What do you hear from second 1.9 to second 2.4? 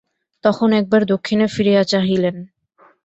চাহিলেন।